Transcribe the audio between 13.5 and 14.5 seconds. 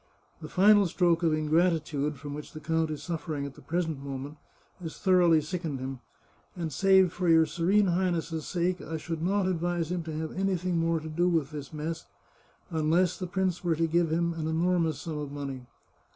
were to g^ve him an